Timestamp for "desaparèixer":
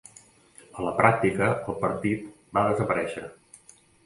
2.71-3.29